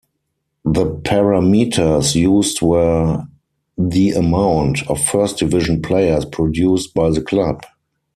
[0.65, 3.23] The parameters used were
[3.77, 7.63] the amount of first division players produced by the club.